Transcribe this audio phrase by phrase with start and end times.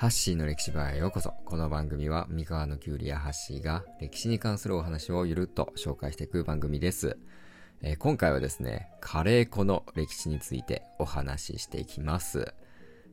[0.00, 1.34] ハッシーの歴史場へようこそ。
[1.44, 7.18] この番組は三河のキュウリやハッシーが歴史に関するお話をゆるっと紹介していく番組です。
[7.82, 12.54] えー、今回はですね、カレー粉の歴史についてお話ししていきます。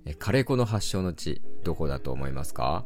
[0.06, 2.86] えー、カレー粉の発祥の地、どこだと思いますか？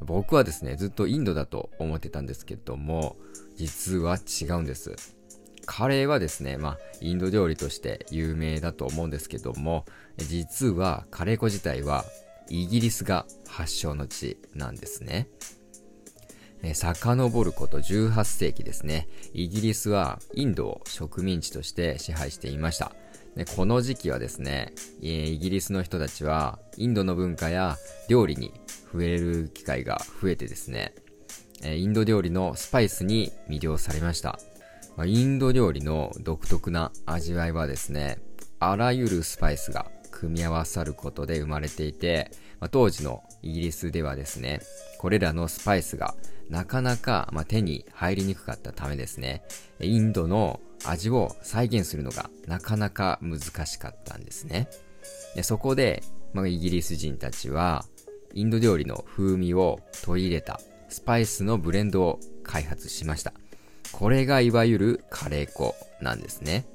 [0.00, 3.16] 僕はですね、ずっとインドだと思ってたんですけども、
[3.56, 4.94] 実は違うんです。
[5.66, 9.86] カレーはですね、まあ、インド料理として有名だと思うんですけども、
[10.18, 12.04] 実はカレー粉自体は
[12.50, 15.28] イギリスが発祥の地なんですね。
[16.62, 19.08] え遡ること18世紀ですね。
[19.32, 22.92] イギリスはインドを植民地として支配していました。
[23.36, 27.76] でこの時期はですね、イギリスの人たちはインドの文化や
[28.08, 28.52] 料理に
[28.92, 30.94] 触れる機会が増えてですね、
[31.62, 34.38] インド料理のスパイスに魅了されました。
[35.06, 38.18] インド料理の独特な味わいはですね、
[38.58, 44.60] あらゆるスパイスが組み合わさることで生まれていて、まあ、当時のイギリスではですね、
[44.98, 46.14] これらのスパイスが
[46.50, 49.42] なかなか、まあ、手に入りにくかったためですね、
[49.80, 54.68] インドの味を再現するのがなかなか難しかったんですね。
[55.34, 56.02] でそこで、
[56.34, 57.86] まあ、イギリス人たちは、
[58.34, 63.32] インド料理の風味を取り入れたスパイスのブレンドを開発しました。
[63.90, 66.66] これがいわゆるカレー粉なんですね。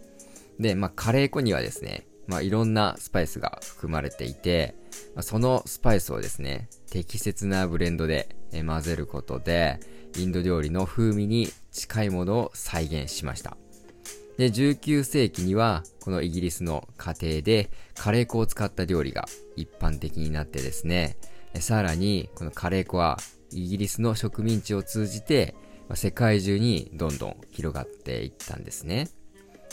[0.60, 4.76] で、まあ、カレー粉にはですね、まあ、いろんなスパイスが含まれていて、
[5.16, 9.80] まあ、そのスパイスをですね、適切なブレンドで混ぜることで、
[10.18, 13.58] インド料理の風味に近いものを再現しました。
[14.38, 21.18] で、19世紀には、このイギリスの家庭でカレー粉を使った料理が一般的になってですね、
[21.60, 23.18] さらに、このカレー粉は
[23.52, 25.56] イギリスの植民地を通じて、
[25.94, 29.08] 世界中にどんどん広がっていったんですね。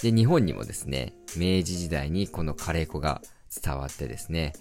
[0.03, 3.23] で、日本にもですね、明治時代にこのカレー粉が
[3.63, 4.53] 伝わってですね、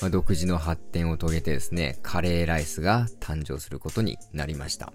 [0.00, 4.92] まあ、独自の発展を遂げてですね、カレーライスが誕生することになりました。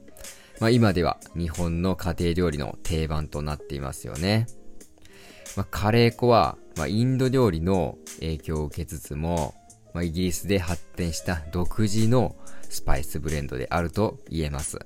[0.59, 4.47] まあ、今では日本の家庭料理の定番となっていますよね。
[5.55, 9.55] まあ、カレー粉は、まあ、インド料理の影響を受けつつも、
[9.93, 12.36] まあ、イギリスで発展した独自の
[12.69, 14.80] スパイスブレンドであると言えます。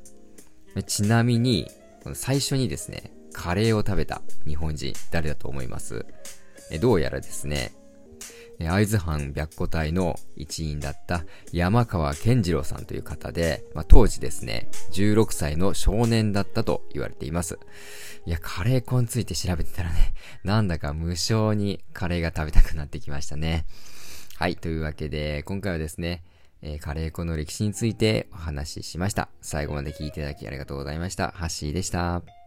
[0.87, 1.69] ちなみに、
[2.13, 6.05] 最初にですね、カレーを食べた日本人、誰だと思います？
[6.71, 7.73] えどうやらですね、
[8.59, 17.57] 会津藩白虎隊の一員だった山川健次郎さんという方で、まあ、当時ですね、16歳の少年だったと言われています。
[18.25, 20.13] いや、カレー粉について調べてたらね、
[20.43, 23.65] なんだか無性にカレーが食べたくなってきましたね。
[24.37, 26.23] はい、というわけで、今回はですね、
[26.61, 29.29] えー、カレー粉の歴史についてお話ししました。
[29.41, 31.31] 最後まで聞いていただきありがとうございました。
[31.31, 32.40] ハッシーでした。